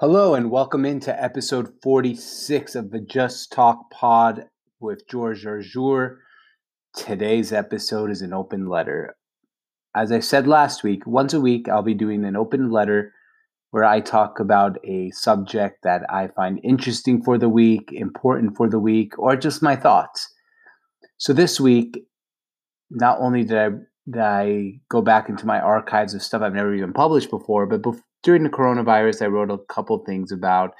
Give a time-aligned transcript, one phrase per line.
[0.00, 4.46] Hello, and welcome into episode 46 of the Just Talk Pod
[4.80, 6.16] with George Jarjour.
[6.96, 9.14] Today's episode is an open letter.
[9.94, 13.12] As I said last week, once a week I'll be doing an open letter
[13.72, 18.70] where I talk about a subject that I find interesting for the week, important for
[18.70, 20.32] the week, or just my thoughts.
[21.18, 22.06] So this week,
[22.88, 23.68] not only did I,
[24.10, 27.82] did I go back into my archives of stuff I've never even published before, but
[27.82, 30.74] before during the coronavirus, I wrote a couple things about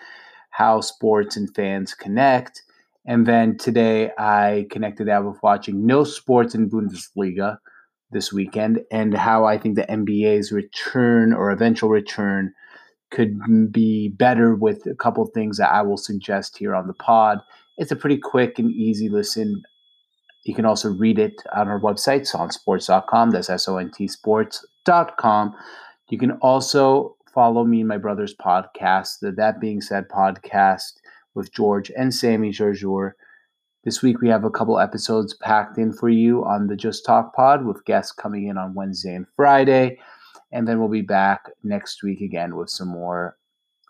[0.50, 2.62] how sports and fans connect.
[3.06, 7.58] And then today I connected that with watching no sports in Bundesliga
[8.10, 12.52] this weekend and how I think the NBA's return or eventual return
[13.10, 13.38] could
[13.72, 17.38] be better with a couple things that I will suggest here on the pod.
[17.78, 19.62] It's a pretty quick and easy listen.
[20.44, 23.30] You can also read it on our website, sonsports.com.
[23.30, 25.54] That's S O N T sports.com.
[26.08, 30.94] You can also follow me and my brother's podcast, the That Being Said podcast
[31.34, 33.12] with George and Sammy Jarjour.
[33.84, 37.34] This week we have a couple episodes packed in for you on the Just Talk
[37.34, 39.98] pod with guests coming in on Wednesday and Friday.
[40.52, 43.36] And then we'll be back next week again with some more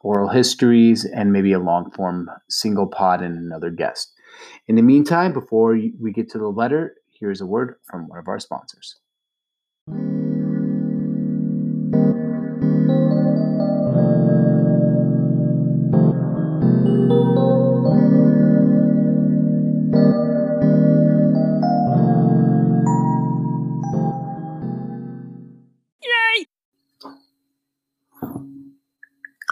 [0.02, 4.12] oral histories and maybe a long form single pod and another guest.
[4.68, 8.28] In the meantime, before we get to the letter, here's a word from one of
[8.28, 8.96] our sponsors.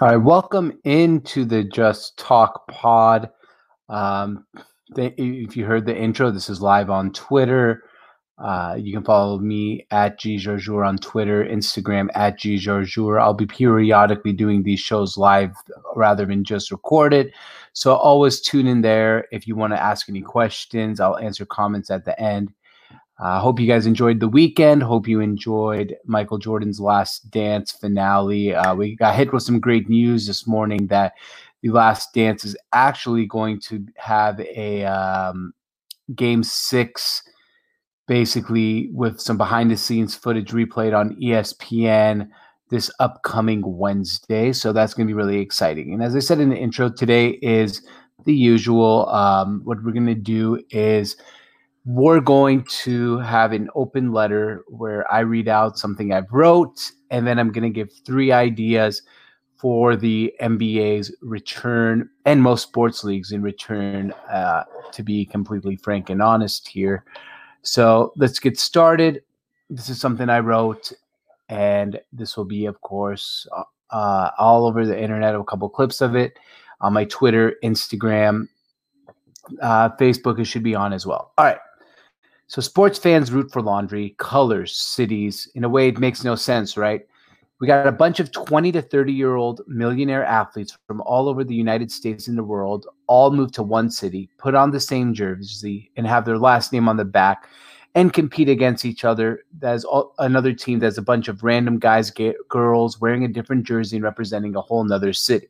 [0.01, 3.31] All right, welcome into the Just Talk Pod.
[3.89, 4.47] Um,
[4.95, 7.83] if you heard the intro, this is live on Twitter.
[8.39, 12.57] Uh, you can follow me at G on Twitter, Instagram at G
[13.19, 15.57] I'll be periodically doing these shows live
[15.97, 17.33] rather than just recorded.
[17.73, 19.27] So always tune in there.
[19.33, 22.53] If you want to ask any questions, I'll answer comments at the end.
[23.21, 24.81] I uh, hope you guys enjoyed the weekend.
[24.81, 28.55] Hope you enjoyed Michael Jordan's Last Dance finale.
[28.55, 31.15] Uh, we got hit with some great news this morning that
[31.61, 35.53] the Last Dance is actually going to have a um,
[36.15, 37.25] game six,
[38.07, 42.29] basically with some behind the scenes footage replayed on ESPN
[42.71, 44.53] this upcoming Wednesday.
[44.53, 45.93] So that's going to be really exciting.
[45.93, 47.83] And as I said in the intro, today is
[48.25, 49.09] the usual.
[49.09, 51.17] Um, what we're going to do is
[51.89, 57.27] we're going to have an open letter where I read out something I've wrote, and
[57.27, 59.01] then I'm going to give three ideas
[59.57, 64.13] for the NBA's return and most sports leagues in return.
[64.31, 67.05] Uh, to be completely frank and honest here,
[67.63, 69.23] so let's get started.
[69.71, 70.93] This is something I wrote,
[71.49, 73.47] and this will be, of course,
[73.91, 75.35] uh, all over the internet.
[75.35, 76.39] A couple clips of it
[76.83, 78.49] on my Twitter, Instagram,
[79.63, 80.39] uh, Facebook.
[80.39, 81.33] It should be on as well.
[81.39, 81.59] All right.
[82.49, 85.49] So sports fans root for laundry, colors, cities.
[85.55, 87.07] In a way, it makes no sense, right?
[87.61, 91.45] We got a bunch of 20 to 30 year old millionaire athletes from all over
[91.45, 95.13] the United States and the world all move to one city, put on the same
[95.13, 97.49] jersey, and have their last name on the back
[97.95, 99.43] and compete against each other.
[99.53, 99.85] There's
[100.19, 102.11] another team that's a bunch of random guys,
[102.49, 105.49] girls wearing a different jersey and representing a whole nother city.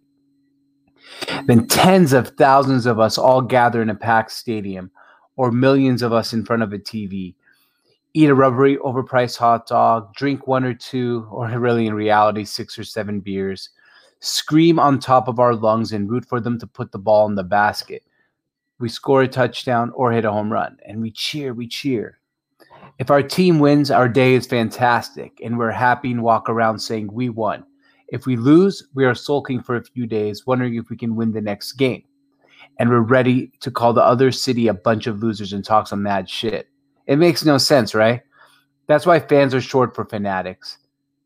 [1.46, 4.90] Then tens of thousands of us all gather in a packed stadium
[5.38, 7.32] or millions of us in front of a TV,
[8.12, 12.76] eat a rubbery, overpriced hot dog, drink one or two, or really in reality, six
[12.76, 13.70] or seven beers,
[14.18, 17.36] scream on top of our lungs and root for them to put the ball in
[17.36, 18.02] the basket.
[18.80, 22.18] We score a touchdown or hit a home run, and we cheer, we cheer.
[22.98, 27.12] If our team wins, our day is fantastic, and we're happy and walk around saying
[27.12, 27.64] we won.
[28.08, 31.30] If we lose, we are sulking for a few days, wondering if we can win
[31.30, 32.07] the next game
[32.78, 36.02] and we're ready to call the other city a bunch of losers and talk some
[36.02, 36.68] mad shit.
[37.06, 38.22] It makes no sense, right?
[38.86, 40.78] That's why fans are short for fanatics.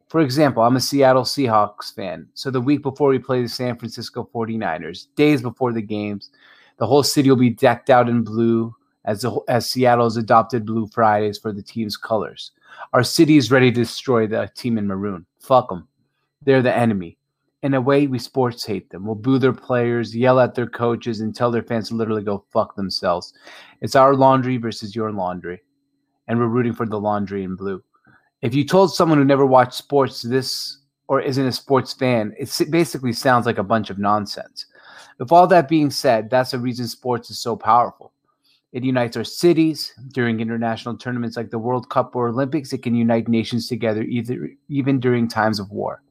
[0.09, 2.29] For example, I'm a Seattle Seahawks fan.
[2.35, 6.31] So the week before we play the San Francisco 49ers, days before the games,
[6.79, 8.75] the whole city will be decked out in blue
[9.05, 12.53] as, the, as Seattle's adopted Blue Fridays for the team's colors.
[12.93, 15.27] Our city is ready to destroy the team in maroon.
[15.41, 15.89] Fuck them.
[16.43, 17.19] They're the enemy
[17.63, 19.07] in a way, we sports hate them.
[19.07, 22.45] We'll boo their players, yell at their coaches, and tell their fans to literally go
[22.53, 23.33] fuck themselves.
[23.81, 25.63] It's our laundry versus your laundry.
[26.27, 27.83] And we're rooting for the laundry in blue.
[28.41, 32.53] If you told someone who never watched sports this or isn't a sports fan, it
[32.71, 34.67] basically sounds like a bunch of nonsense.
[35.19, 38.13] With all that being said, that's the reason sports is so powerful.
[38.73, 42.73] It unites our cities during international tournaments like the World Cup or Olympics.
[42.73, 46.03] It can unite nations together, either, even during times of war.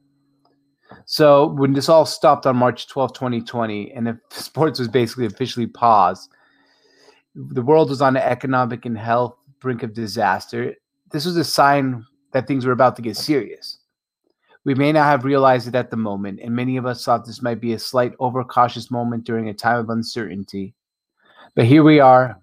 [1.06, 6.30] So when this all stopped on March 12, 2020, and sports was basically officially paused,
[7.34, 10.74] the world was on an economic and health brink of disaster.
[11.10, 13.78] This was a sign that things were about to get serious.
[14.64, 17.42] We may not have realized it at the moment, and many of us thought this
[17.42, 20.74] might be a slight overcautious moment during a time of uncertainty.
[21.54, 22.40] But here we are,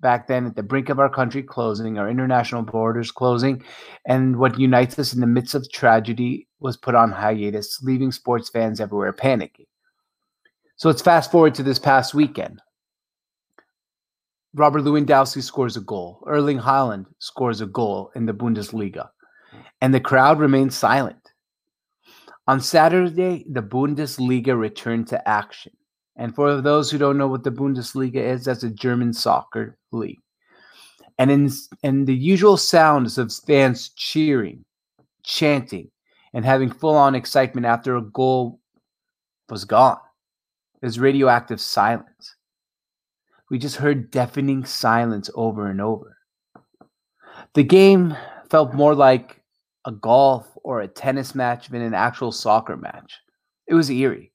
[0.00, 3.62] back then at the brink of our country closing, our international borders closing,
[4.06, 8.48] and what unites us in the midst of tragedy was put on hiatus, leaving sports
[8.48, 9.66] fans everywhere panicking.
[10.76, 12.60] So let's fast forward to this past weekend.
[14.54, 16.22] Robert Lewandowski scores a goal.
[16.26, 19.08] Erling Haaland scores a goal in the Bundesliga.
[19.80, 21.32] And the crowd remains silent.
[22.46, 25.72] On Saturday, the Bundesliga returned to action.
[26.16, 30.18] And for those who don't know what the Bundesliga is, that's a German soccer league.
[31.18, 31.50] And in
[31.82, 34.64] and the usual sounds of fans cheering,
[35.24, 35.90] chanting,
[36.32, 38.60] and having full-on excitement after a goal
[39.48, 39.98] was gone.
[40.80, 42.36] There's radioactive silence.
[43.50, 46.18] We just heard deafening silence over and over.
[47.54, 48.16] The game
[48.50, 49.42] felt more like
[49.86, 53.18] a golf or a tennis match than an actual soccer match.
[53.66, 54.32] It was eerie.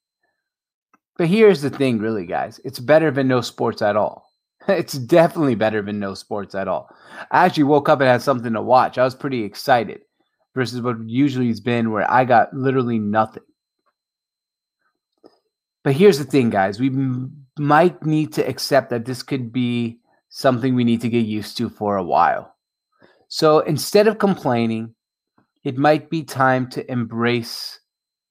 [1.17, 4.29] But here's the thing, really, guys it's better than no sports at all.
[4.67, 6.87] It's definitely better than no sports at all.
[7.31, 8.97] I actually woke up and had something to watch.
[8.97, 10.01] I was pretty excited
[10.55, 13.43] versus what usually has been where I got literally nothing.
[15.83, 16.79] But here's the thing, guys.
[16.79, 21.25] We m- might need to accept that this could be something we need to get
[21.25, 22.55] used to for a while.
[23.27, 24.95] So instead of complaining,
[25.63, 27.79] it might be time to embrace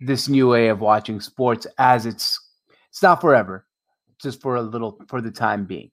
[0.01, 2.39] this new way of watching sports as it's
[2.91, 3.67] it's not forever,
[4.21, 5.91] just for a little for the time being.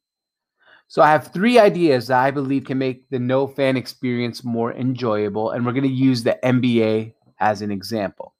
[0.89, 4.73] So I have three ideas that I believe can make the no fan experience more
[4.73, 8.33] enjoyable, and we're going to use the NBA as an example.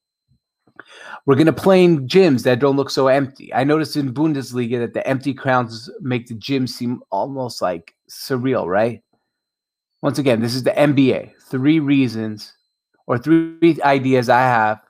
[1.28, 3.54] We're going to play in gyms that don't look so empty.
[3.54, 8.66] I noticed in Bundesliga that the empty crowds make the gym seem almost like surreal,
[8.66, 9.04] right?
[10.02, 11.34] Once again, this is the NBA.
[11.52, 12.54] Three reasons
[13.06, 14.82] or three ideas I have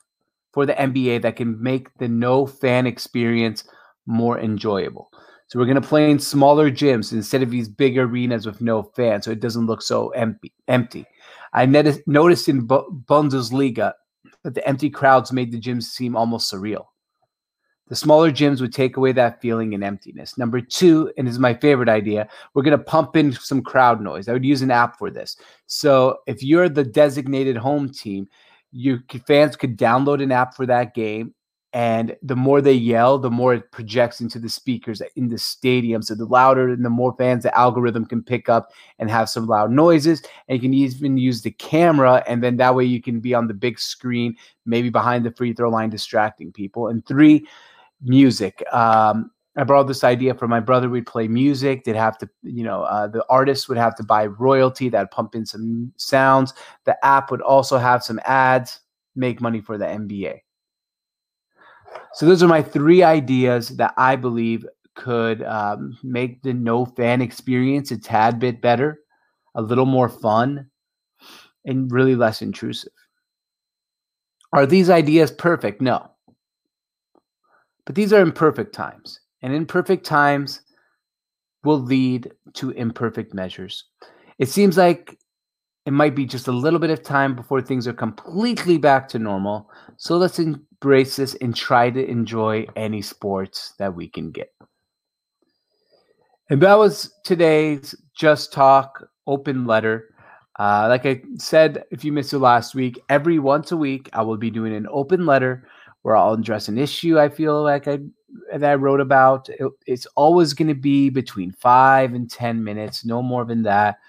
[0.53, 3.65] for the NBA that can make the no fan experience
[4.05, 5.11] more enjoyable.
[5.49, 8.83] So we're going to play in smaller gyms instead of these big arenas with no
[8.83, 10.53] fans, so it doesn't look so empty.
[10.67, 11.05] Empty.
[11.53, 12.03] I noticed,
[12.47, 13.93] in Bundesliga
[14.43, 16.85] that the empty crowds made the gyms seem almost surreal.
[17.87, 20.37] The smaller gyms would take away that feeling and emptiness.
[20.37, 24.27] Number two, and is my favorite idea, we're going to pump in some crowd noise.
[24.27, 25.35] I would use an app for this.
[25.65, 28.29] So if you're the designated home team,
[28.71, 31.33] you fans could download an app for that game
[31.73, 36.01] and the more they yell, the more it projects into the speakers in the stadium.
[36.01, 39.45] So the louder and the more fans the algorithm can pick up and have some
[39.45, 40.23] loud noises.
[40.47, 43.47] And you can even use the camera, and then that way you can be on
[43.47, 44.35] the big screen,
[44.65, 46.87] maybe behind the free throw line, distracting people.
[46.87, 47.45] And three,
[48.01, 48.63] music.
[48.73, 50.89] Um, I brought this idea from my brother.
[50.89, 51.83] We'd play music.
[51.83, 54.89] They'd have to, you know, uh, the artists would have to buy royalty.
[54.89, 56.53] That'd pump in some sounds.
[56.85, 58.79] The app would also have some ads,
[59.15, 60.39] make money for the NBA.
[62.13, 64.65] So those are my three ideas that I believe
[64.95, 68.99] could um, make the no fan experience a tad bit better,
[69.55, 70.69] a little more fun,
[71.65, 72.91] and really less intrusive.
[74.51, 75.81] Are these ideas perfect?
[75.81, 76.11] No.
[77.85, 80.61] But these are imperfect times, and imperfect times
[81.63, 83.85] will lead to imperfect measures.
[84.37, 85.17] It seems like
[85.85, 89.19] it might be just a little bit of time before things are completely back to
[89.19, 89.69] normal.
[89.97, 90.39] So let's
[90.81, 94.53] embrace this and try to enjoy any sports that we can get.
[96.49, 100.15] And that was today's Just Talk open letter.
[100.57, 104.21] Uh, like I said, if you missed it last week, every once a week I
[104.21, 105.67] will be doing an open letter
[106.01, 107.99] where I'll address an issue I feel like I
[108.53, 109.49] that I wrote about.
[109.49, 113.99] It, it's always going to be between five and ten minutes, no more than that.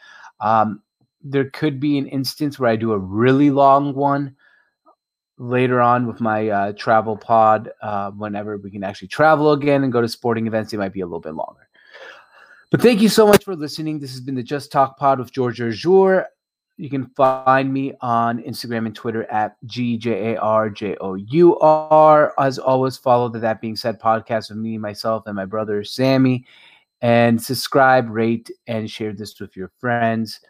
[0.41, 0.83] Um,
[1.23, 4.37] there could be an instance where I do a really long one
[5.41, 7.71] later on with my uh, travel pod.
[7.83, 11.01] Uh, whenever we can actually travel again and go to sporting events, it might be
[11.01, 11.67] a little bit longer.
[12.71, 13.99] But thank you so much for listening.
[13.99, 16.27] This has been the Just Talk Pod with George Jarjour.
[16.77, 20.33] You can find me on Instagram and Twitter at GJARJOUR.
[22.39, 26.47] As always, follow the That Being Said podcast with me, myself, and my brother Sammy.
[27.03, 30.41] And subscribe, rate, and share this with your friends.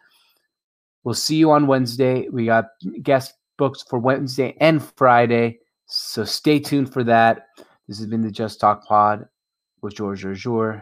[1.03, 2.29] We'll see you on Wednesday.
[2.29, 2.67] We got
[3.01, 5.59] guest books for Wednesday and Friday.
[5.85, 7.45] So stay tuned for that.
[7.87, 9.27] This has been the Just Talk Pod
[9.83, 10.81] with George Jarjour.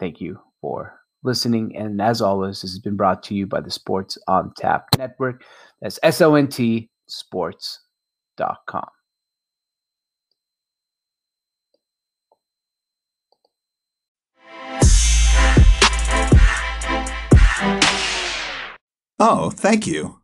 [0.00, 1.76] Thank you for listening.
[1.76, 5.44] And as always, this has been brought to you by the Sports on Tap Network.
[5.80, 8.88] That's S O N T sports.com.
[19.20, 20.18] Oh, thank you.